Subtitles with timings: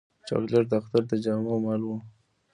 [0.27, 1.97] چاکلېټ د اختر د جامو مل وي.